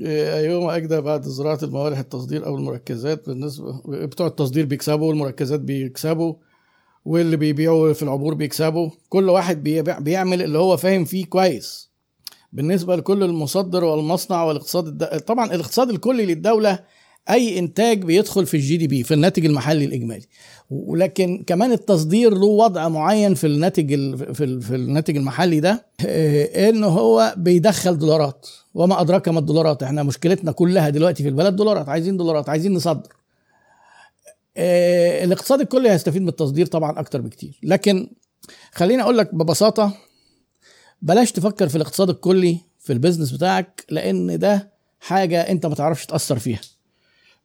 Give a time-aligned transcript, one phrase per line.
[0.00, 6.34] أيهما أجدى بعد زراعة الموالح التصدير أو المركزات بالنسبة بتوع التصدير بيكسبوا والمركزات بيكسبوا
[7.04, 8.90] واللي بيبيعوا في العبور بيكسبوا.
[9.08, 11.90] كل واحد بيبيع بيعمل اللي هو فاهم فيه كويس.
[12.52, 15.20] بالنسبة لكل المصدر والمصنع والاقتصاد الد...
[15.20, 16.78] طبعا الاقتصاد الكلي للدولة
[17.30, 20.26] أي إنتاج بيدخل في ال GDP في الناتج المحلي الإجمالي.
[20.70, 24.34] ولكن كمان التصدير له وضع معين في الناتج ال...
[24.34, 24.60] في.
[24.60, 28.48] في الناتج المحلي ده إيه، إنه هو بيدخل دولارات.
[28.74, 33.12] وما أدراك ما الدولارات؟ إحنا مشكلتنا كلها دلوقتي في البلد دولارات عايزين دولارات عايزين نصدر.
[34.56, 37.58] آه، الاقتصاد الكلي هيستفيد من التصدير طبعا أكتر بكتير.
[37.62, 38.10] لكن
[38.72, 39.96] خليني أقول لك ببساطة
[41.02, 46.38] بلاش تفكر في الاقتصاد الكلي في البيزنس بتاعك لأن ده حاجة أنت ما تعرفش تأثر
[46.38, 46.60] فيها.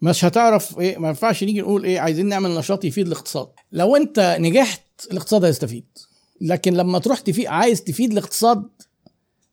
[0.02, 3.48] مش هتعرف إيه ما ينفعش نيجي نقول إيه عايزين نعمل نشاط يفيد الاقتصاد.
[3.72, 4.82] لو أنت نجحت
[5.12, 5.86] الاقتصاد هيستفيد.
[6.42, 8.70] لكن لما تروح تفيد عايز تفيد الاقتصاد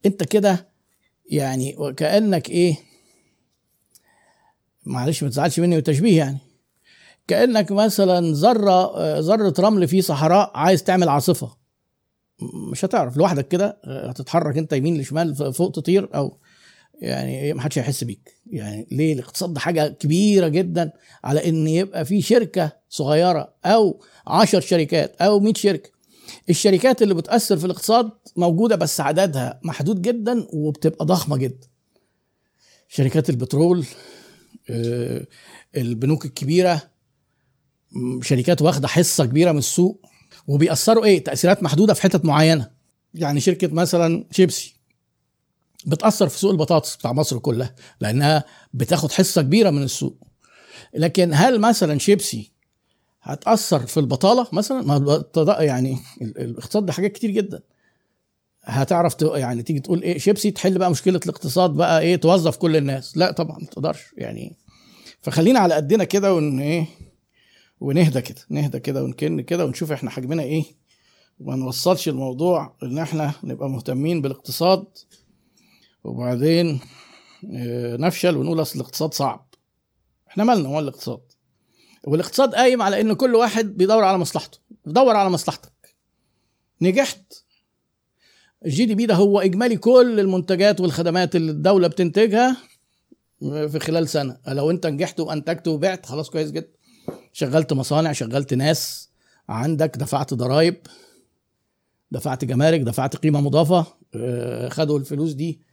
[0.06, 0.68] أنت كده
[1.30, 2.76] يعني وكانك إيه
[4.86, 6.38] معلش ما تزعلش مني وتشبيه يعني.
[7.28, 11.56] كأنك مثلا ذرة ذرة رمل في صحراء عايز تعمل عاصفة.
[12.72, 13.16] مش هتعرف.
[13.16, 16.38] لوحدك كده آه، هتتحرك أنت يمين لشمال فوق تطير أو
[17.00, 18.40] يعني ما حدش هيحس بيك.
[18.50, 20.92] يعني ليه؟ الاقتصاد ده حاجة كبيرة جدا
[21.24, 25.90] على إن يبقى في شركة صغيرة أو عشر شركات أو 100 شركة.
[26.50, 31.66] الشركات اللي بتأثر في الاقتصاد موجودة بس عددها محدود جدا وبتبقى ضخمة جدا.
[32.88, 33.84] شركات البترول
[34.70, 35.26] آه،
[35.76, 36.82] البنوك الكبيرة
[38.22, 40.06] شركات واخدة حصة كبيرة من السوق
[40.46, 42.70] وبيأثروا إيه؟ تأثيرات محدودة في حتت معينة.
[43.14, 44.75] يعني شركة مثلا شيبسي.
[45.86, 50.16] بتأثر في سوق البطاطس بتاع مصر كلها لأنها بتاخد حصة كبيرة من السوق.
[50.94, 52.52] لكن هل مثلا شيبسي
[53.22, 55.24] هتأثر في البطالة مثلا؟ ما
[55.60, 57.60] يعني ال- الاقتصاد ده حاجات كتير جدا.
[58.64, 63.16] هتعرف يعني تيجي تقول إيه شيبسي تحل بقى مشكلة الاقتصاد بقى إيه توظف كل الناس؟
[63.16, 64.56] لا طبعا ما تقدرش يعني.
[65.22, 66.86] فخلينا على قدنا كده ون إيه
[67.80, 70.64] ونهدى كده نهدى كده ونكن كده ونشوف إحنا حجمنا إيه.
[71.40, 74.84] وما نوصلش الموضوع إن إحنا نبقى مهتمين بالاقتصاد
[76.06, 76.80] وبعدين
[77.54, 79.54] آه، نفشل ونقول أصل الاقتصاد صعب.
[80.28, 81.20] إحنا مالنا هو الاقتصاد.
[82.04, 84.58] والاقتصاد قايم على إن كل واحد بيدور على مصلحته.
[84.86, 85.96] دور على مصلحتك.
[86.82, 87.32] نجحت.
[88.66, 92.56] الجي دي بي ده هو إجمالي كل المنتجات والخدمات اللي الدولة بتنتجها
[93.40, 94.38] في خلال سنة.
[94.48, 96.72] لو أنت نجحت وأنتجت وبعت خلاص كويس جدا.
[97.32, 99.10] شغلت مصانع شغلت ناس.
[99.48, 100.76] عندك دفعت ضرائب.
[102.10, 103.86] دفعت جمارك دفعت قيمة مضافة.
[104.14, 105.65] آه، خدوا الفلوس دي.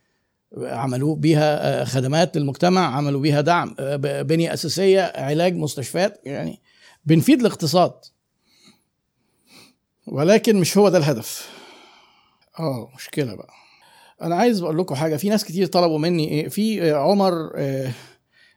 [0.58, 6.62] عملوا بيها آه، خدمات للمجتمع عملوا بيها دعم آه، بنية أساسية علاج مستشفيات يعني
[7.06, 7.94] بنفيد الاقتصاد.
[10.08, 11.50] ولكن مش هو ده الهدف.
[12.59, 13.53] آه مشكلة بقى.
[14.22, 15.18] أنا عايز أقول لكم حاجة.
[15.18, 17.52] في ناس كتير طلبوا مني إيه؟ في آه، عمر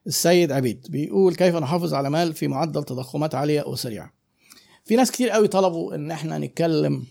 [0.07, 4.13] السيد عبيد بيقول كيف نحافظ على مال في معدل تضخمات عالية وسريعة.
[4.85, 7.07] في ناس كتير قوي طلبوا إن إحنا نتكلم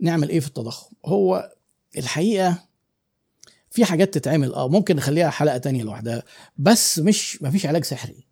[0.00, 0.96] نعمل إيه في التضخم.
[1.06, 1.52] هو
[1.98, 2.65] الحقيقة
[3.76, 4.54] في حاجات تتعمل.
[4.54, 6.22] آه ممكن نخليها حلقة تانية لوحدها
[6.56, 8.26] بس مش مفيش علاج سحري.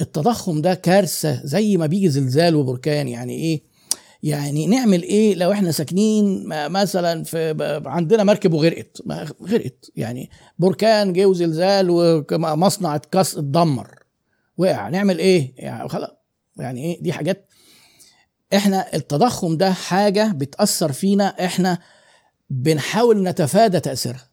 [0.00, 3.62] التضخم ده كارثة زي ما بيجي زلزال وبركان يعني إيه؟
[4.22, 9.02] يعني نعمل إيه لو إحنا ساكنين مثلا في عندنا مركب وغرقت
[9.42, 9.90] غرقت.
[9.96, 13.94] يعني بركان جه وزلزال ومصنع اتكس اتدمر.
[14.56, 14.88] وقع.
[14.88, 16.10] نعمل إيه؟ يعني خلاص.
[16.56, 17.48] يعني إيه؟ دي حاجات.
[18.54, 21.78] إحنا التضخم ده حاجة بتأثر فينا إحنا
[22.52, 24.28] بنحاول نتفادى تأثيرها.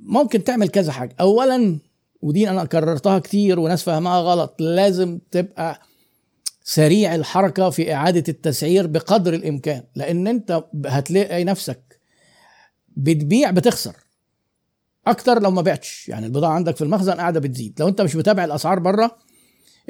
[0.00, 1.16] ممكن تعمل كذا حاجة.
[1.20, 1.78] اولا
[2.22, 5.80] ودي أنا كررتها كتير وناس فهمها غلط لازم تبقى
[6.62, 9.84] سريع الحركة في إعادة التسعير بقدر الإمكان.
[9.94, 12.00] لأن أنت هتلاقي نفسك
[12.96, 13.96] بتبيع بتخسر.
[15.06, 16.08] أكتر لو ما بعتش.
[16.08, 17.80] يعني البضاعة عندك في المخزن قاعدة بتزيد.
[17.80, 19.16] لو أنت مش متابع الأسعار بره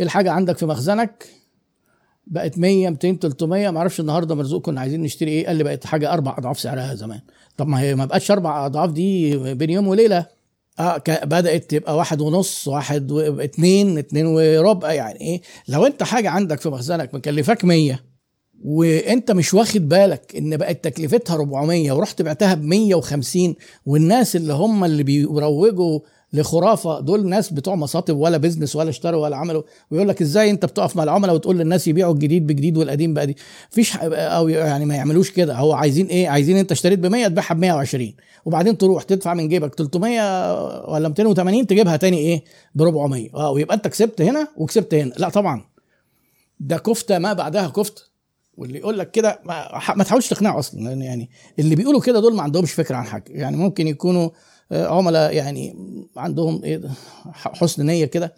[0.01, 1.27] الحاجة عندك في مخزنك
[2.27, 5.87] بقت 100 200 300 ما أعرفش النهارده مرزوق كنا عايزين نشتري إيه قال لي بقت
[5.87, 7.21] حاجة أربع اضعاف سعرها زمان.
[7.57, 10.27] طب ما هي ما بقتش أربع اضعاف دي بين يوم وليلة.
[10.79, 16.61] آه بدأت تبقى واحد ونص واحد واتنين اتنين وربع يعني إيه؟ لو انت حاجة عندك
[16.61, 18.01] في مخزنك مكلفاك 100
[18.65, 23.55] وانت مش واخد بالك ان بقت تكلفتها 400 ورحت بعتها ب 150
[23.87, 26.01] والناس اللي هم اللي بيروجوا
[26.35, 27.01] لخرافة.
[27.01, 29.63] دول ناس بتوع مصاطب ولا بيزنس ولا اشتروا ولا عملوا.
[29.91, 33.37] ويقول لك إزاي أنت بتقف مع العملاء وتقول للناس يبيعوا الجديد بجديد والقديم بقى دي؟
[33.71, 35.55] فيش ح- أو يعني ما يعملوش كده.
[35.57, 38.13] هو عايزين إيه؟ عايزين أنت اشتريت ب 100 تبيعها ب 120
[38.45, 42.45] وبعدين تروح تدفع من جيبك 300 ولا 280 تجيبها تاني إيه؟
[42.75, 45.13] ب 400 آه ويبقى أنت كسبت هنا وكسبت هنا.
[45.19, 45.65] لا طبعا.
[46.61, 48.03] ده كفتة ما بعدها كفتة.
[48.57, 50.93] واللي يقول لك كده ما, ما تحاولش تقنعه أصلا.
[50.93, 53.25] يعني اللي بيقولوا كده دول ما عندهمش فكرة عن حاجة.
[53.29, 54.31] يعني ممكن يكونوا
[54.73, 55.77] عملاء يعني
[56.17, 56.81] عندهم إيه
[57.33, 58.35] حسن نية كده.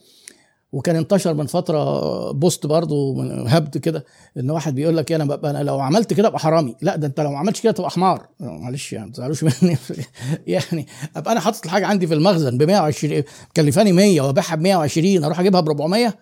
[0.73, 4.05] وكان انتشر من فترة بوست برضه هبد كده
[4.37, 6.77] إن واحد بيقول لك أنا ببقى أنا لو عملت كده أبقى حرامي.
[6.83, 8.29] لا ده أنت لو ما عملتش كده تبقى حمار.
[8.41, 9.77] معلش يعني ما تزعلوش مني.
[10.47, 10.87] يعني
[11.17, 15.41] أبقى أنا حاطط الحاجة عندي في المخزن ب 120 مكلفاني 100 وأبيعها ب 120 أروح
[15.41, 16.15] أجيبها ب 400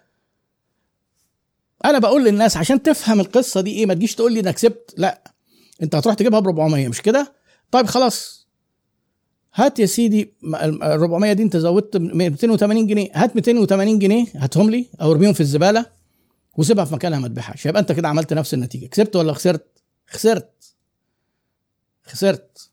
[1.85, 5.33] أنا بقول للناس عشان تفهم القصة دي إيه ما تجيش تقول لي أنا كسبت لا
[5.83, 7.33] أنت هتروح تجيبها ب 400 مش كده؟
[7.71, 8.44] طيب خلاص.
[9.55, 13.09] هات يا سيدي ال 400 دي انت زودت 280 جنيه.
[13.15, 15.87] هات 280 جنيه هاتهم لي أو ارميهم في الزبالة
[16.57, 17.67] وسيبها في مكانها ما تبيعهاش.
[17.67, 18.87] يبقى انت كده عملت نفس النتيجة.
[18.87, 19.67] كسبت ولا خسرت؟
[20.07, 20.75] خسرت.
[22.03, 22.71] خسرت.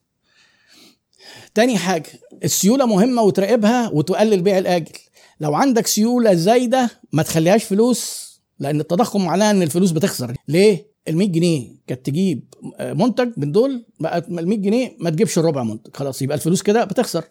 [1.54, 2.10] تاني حاجة
[2.44, 4.92] السيولة مهمة وتراقبها وتقلل بيع الآجل.
[5.40, 10.36] لو عندك سيولة زايدة ما تخليهاش فلوس لأن التضخم معناه إن الفلوس بتخسر.
[10.48, 15.38] ليه؟ ال 100 جنيه كانت تجيب منتج من دول بقت ال 100 جنيه ما تجيبش
[15.40, 17.24] الربع منتج خلاص يبقى الفلوس كده بتخسر.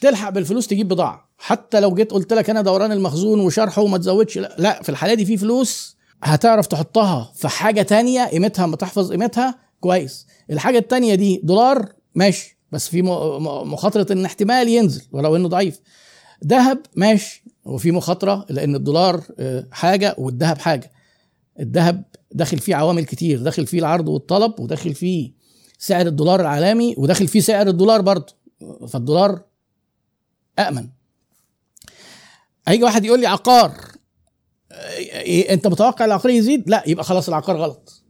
[0.00, 1.28] تلحق بالفلوس تجيب بضاعة.
[1.38, 5.14] حتى لو جيت قلت لك أنا دوران المخزون وشرحه وما تزودش لا, لا في الحالة
[5.14, 10.26] دي في فلوس هتعرف تحطها في حاجة تانية قيمتها ما تحفظ قيمتها كويس.
[10.50, 15.80] الحاجة التانية دي دولار ماشي بس في مخاطرة إن احتمال ينزل ولو إنه ضعيف.
[16.46, 19.22] ذهب ماشي وفي مخاطرة لإن الدولار
[19.72, 20.92] حاجة والذهب حاجة.
[21.60, 25.32] الذهب داخل فيه عوامل كتير داخل فيه العرض والطلب وداخل فيه
[25.78, 28.34] سعر الدولار العالمي وداخل فيه سعر الدولار برضه.
[28.88, 29.42] فالدولار
[30.58, 30.88] أأمن.
[32.68, 33.72] هيجي واحد يقول لي عقار.
[34.72, 38.02] إيه أنت متوقع العقار يزيد؟ لا يبقى خلاص العقار غلط.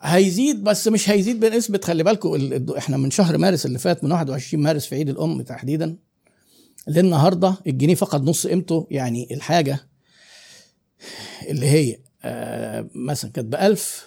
[0.00, 4.62] هيزيد بس مش هيزيد بنسبة خلي بالكم إحنا من شهر مارس اللي فات من 21
[4.62, 5.96] مارس في عيد الأم تحديدا
[6.88, 8.86] للنهاردة الجنيه فقد نص قيمته.
[8.90, 9.88] يعني الحاجة
[11.48, 11.98] اللي هي
[12.94, 14.06] مثلا كانت ب 1000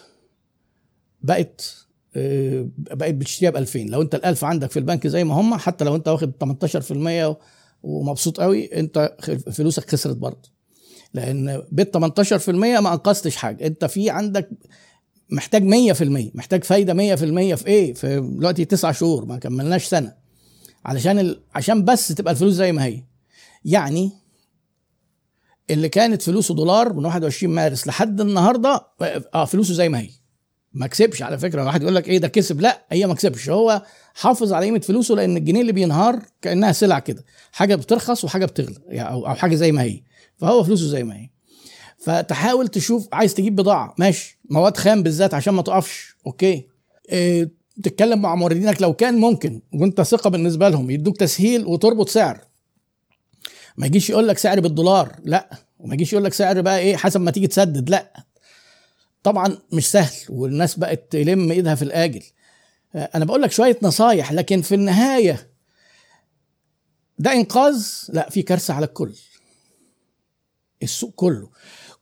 [1.22, 1.76] بقت
[2.16, 5.56] آه بقت بتشتريها ب 2000 لو أنت ال 1000 عندك في البنك زي ما هم
[5.56, 6.32] حتى لو أنت واخد
[7.34, 7.36] 18%
[7.84, 9.16] ومبسوط قوي أنت
[9.52, 10.50] فلوسك خسرت برضه.
[11.14, 11.92] لأن بال
[12.46, 13.68] 18% ما أنقذتش حاجة.
[13.68, 14.50] أنت في عندك
[15.30, 17.18] محتاج 100% محتاج فايدة 100%
[17.56, 20.14] في إيه؟ في دلوقتي 9 شهور ما كملناش سنة.
[20.86, 21.42] علشان ال...
[21.56, 23.04] عشان بس تبقى الفلوس زي ما هي.
[23.66, 24.12] يعني
[25.72, 28.88] اللي كانت فلوسه دولار من 21 مارس لحد النهارده
[29.34, 30.10] آه فلوسه زي ما هي.
[30.74, 31.66] ما كسبش على فكرة.
[31.66, 33.50] واحد يقول لك إيه ده كسب؟ لا هي ما كسبش.
[33.50, 33.82] هو
[34.14, 37.26] حافظ على قيمة فلوسه لأن الجنيه اللي بينهار كأنها سلع كده.
[37.52, 40.02] حاجة بترخص وحاجة بتغلى يعني أو أو حاجة زي ما هي.
[40.38, 41.30] فهو فلوسه زي ما هي.
[42.00, 43.96] فتحاول تشوف عايز تجيب بضاعة.
[43.98, 44.40] ماشي.
[44.50, 46.16] مواد خام بالذات عشان ما تقفش.
[46.28, 46.68] أوكي.
[47.12, 47.52] إيه
[47.84, 52.40] تتكلم مع موردينك لو كان ممكن وأنت ثقة بالنسبة لهم يدوك تسهيل وتربط سعر.
[53.78, 55.50] ما يجيش يقول لك سعر بالدولار لا.
[55.80, 58.26] وما يجيش يقول لك سعر بقى إيه حسب ما تيجي تسدد لا.
[59.24, 62.24] طبعا مش سهل والناس بقت تلم إيدها في الآجل.
[62.96, 65.52] أنا بقول لك شوية نصايح لكن في النهاية
[67.20, 69.14] ده إنقاذ؟ لا في كارثة على الكل.
[70.84, 71.50] السوق كله.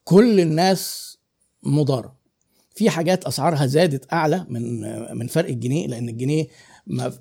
[0.04, 1.18] كل الناس
[1.64, 2.20] مضارة.
[2.76, 4.82] في حاجات أسعارها زادت أعلى من
[5.18, 6.48] من فرق الجنيه لأن الجنيه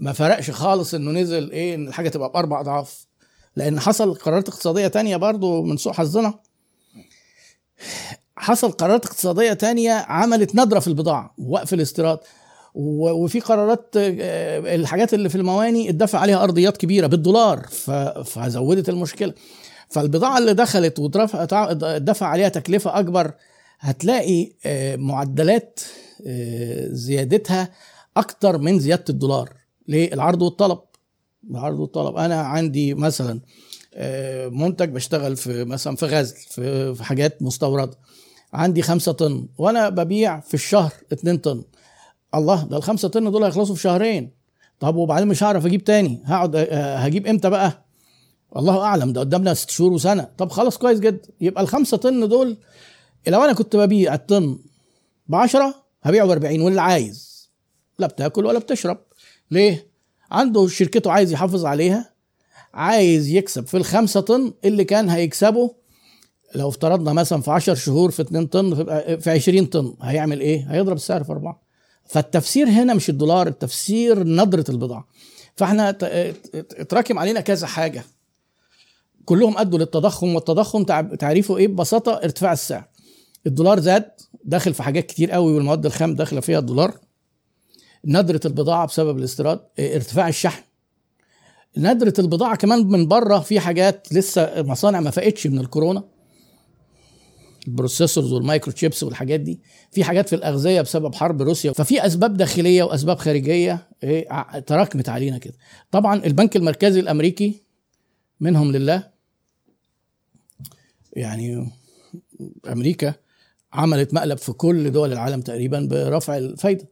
[0.01, 3.07] ما فرقش خالص إنه نزل إيه إن الحاجة تبقى بأربع أضعاف.
[3.59, 6.35] لأن حصل قرارات اقتصادية تانية برضو من سوء حظنا.
[8.37, 12.19] حصل قرارات اقتصادية تانية عملت ندره في البضاعة وقف الاستيراد
[12.75, 17.67] وفي قرارات الحاجات اللي في المواني اتدفع عليها أرضيات كبيرة بالدولار
[18.25, 19.35] فزودت المشكلة.
[19.89, 23.33] فالبضاعة اللي دخلت واتدفع عليها تكلفة أكبر
[23.81, 24.53] هتلاقي
[24.97, 25.81] معدلات
[26.91, 27.69] زيادتها
[28.17, 29.53] أكتر من زيادة الدولار
[29.89, 30.79] ليه العرض والطلب.
[31.51, 33.41] العرض والطلب أنا عندي مثلا
[34.51, 36.37] منتج بشتغل في مثلا في غزل
[36.95, 37.99] في حاجات مستوردة.
[38.53, 41.65] عندي خمسة طن وأنا ببيع في الشهر 2 طن.
[42.35, 44.33] الله ده الخمسة طن دول هيخلصوا في شهرين.
[44.81, 46.23] طب وبعدين مش هعرف أجيب تاني.
[46.25, 47.85] هقعد هجيب إمتى بقى؟
[48.57, 50.29] الله أعلم ده قدامنا ست شهور وسنة.
[50.39, 51.29] طب خلاص كويس جدا.
[51.41, 52.59] يبقى الخمسة طن دول
[53.27, 54.59] لو أنا كنت ببيع الطن
[55.27, 57.51] ب 10 هبيعه ب 40 واللي عايز.
[57.99, 58.99] لا بتاكل ولا بتشرب.
[59.51, 59.88] ليه؟
[60.31, 62.11] عنده شركته عايز يحافظ عليها
[62.75, 65.75] عايز يكسب في الخمسة طن اللي كان هيكسبه.
[66.55, 68.75] لو افترضنا مثلا في 10 شهور في 2 طن
[69.19, 71.63] في 20 طن هيعمل إيه؟ هيضرب السعر في أربعة.
[72.07, 75.09] فالتفسير هنا مش الدولار التفسير نظرة البضاعة.
[75.57, 75.97] فإحنا
[76.55, 78.05] اتراكم علينا كذا حاجة.
[79.25, 80.83] كلهم أدوا للتضخم والتضخم
[81.19, 82.85] تعريفه إيه؟ ببساطة ارتفاع السعر.
[83.47, 84.11] الدولار زاد
[84.45, 86.99] داخل في حاجات كتير قوي والمواد الخام داخلة فيها الدولار.
[88.05, 90.63] ندرة البضاعة بسبب الاستيراد ارتفاع الشحن.
[91.77, 96.05] ندرة البضاعة كمان من بره في حاجات لسه مصانع ما فاقتش من الكورونا.
[97.69, 99.61] ال processors وال microchips والحاجات دي.
[99.91, 101.73] في حاجات في الأغذية بسبب حرب روسيا.
[101.73, 105.55] ففي أسباب داخلية وأسباب خارجية إيه تراكمت علينا كده.
[105.91, 107.63] طبعا البنك المركزي الأمريكي
[108.41, 109.11] منهم لله
[111.13, 111.71] يعني
[112.73, 113.15] أمريكا
[113.73, 116.89] عملت مقلب في كل دول العالم تقريبا برفع الفايدة.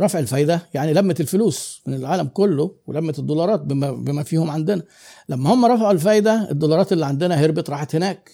[0.00, 4.82] رفع الفايدة يعني لمت الفلوس من العالم كله ولمت الدولارات بما, بما فيهم عندنا.
[5.28, 8.30] لما هم رفعوا الفايدة الدولارات اللي عندنا هربت راحت هناك.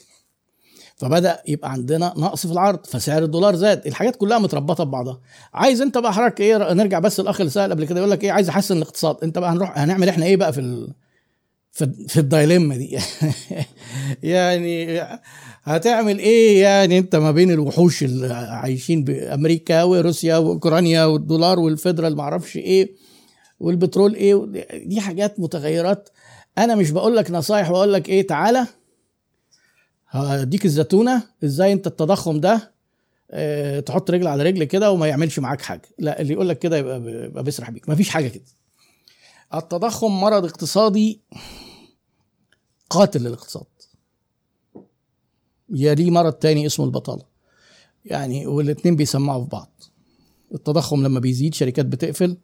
[0.97, 3.87] فبدأ يبقى عندنا نقص في العرض فسعر الدولار زاد.
[3.87, 5.21] الحاجات كلها متربطة ببعضها.
[5.54, 8.33] عايز انت بقى حضرتك إيه نرجع بس الاخ اللي سال قبل كده يقول لك إيه
[8.33, 9.16] عايز أحسن الاقتصاد.
[9.23, 10.94] انت بقى هنروح هنعمل إحنا إيه بقى في ال...
[12.09, 12.99] في الدايليما دي.
[14.23, 15.00] يعني
[15.62, 22.23] هتعمل إيه يعني أنت ما بين الوحوش اللي عايشين بامريكا وروسيا وأوكرانيا والدولار والفيدرال ما
[22.23, 22.95] أعرفش إيه
[23.61, 24.45] والبترول إيه
[24.87, 26.09] دي حاجات متغيرات.
[26.59, 28.66] أنا مش بقول لك نصايح وأقول لك إيه تعالى
[30.09, 32.75] هديك الزتونة إزاي أنت التضخم ده
[33.31, 35.88] آه تحط رجل على رجل كده وما يعملش معاك حاجة.
[35.99, 37.88] لا اللي يقول لك كده يبقى بيسرح بيك.
[37.88, 38.45] مفيش حاجة كده.
[39.54, 41.21] التضخم مرض اقتصادي
[42.95, 43.67] قاتل للاقتصاد.
[45.71, 47.23] يليه مرض تاني اسمه البطالة.
[48.05, 49.83] يعني والاتنين بيسمعوا في بعض.
[50.55, 52.37] التضخم لما بيزيد شركات بتقفل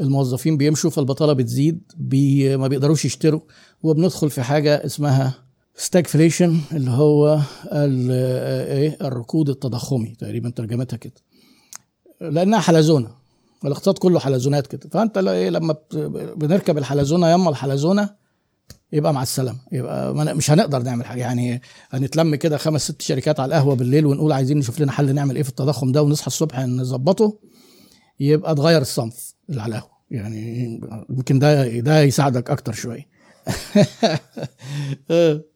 [0.00, 3.40] الموظفين بيمشوا فالبطالة بتزيد بي ما بيقدروش يشتروا.
[3.82, 5.34] وبندخل في حاجة اسمها
[5.76, 7.40] ستاجفليشن اللي هو
[7.72, 10.14] إيه الركود التضخمي.
[10.18, 11.20] تقريبا ترجمتها كده.
[12.20, 13.10] لأنها حلزونة.
[13.64, 14.88] الاقتصاد كله حلزونات كده.
[14.88, 15.76] فأنت إيه لما
[16.36, 18.25] بنركب الحلزونة يما الحلزونة
[18.92, 19.58] يبقى مع السلامة.
[19.72, 21.20] يبقى مش هنقدر نعمل حاجة.
[21.20, 25.36] يعني هنتلم كده خمس ست شركات على القهوة بالليل ونقول عايزين نشوف لنا حل نعمل
[25.36, 27.38] إيه في التضخم ده ونصحى الصبح نظبطه
[28.20, 29.90] يبقى اتغير الصنف اللي على القهوة.
[30.10, 33.06] يعني يمكن ده ده يساعدك أكتر شوية.